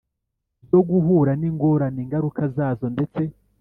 [0.65, 3.21] Byo guhura n ingorane ingaruka zazo ndetse